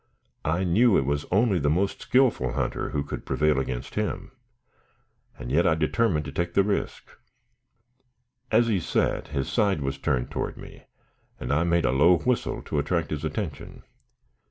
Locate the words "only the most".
1.31-2.01